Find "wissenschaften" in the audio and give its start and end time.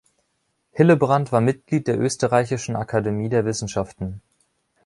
3.45-4.19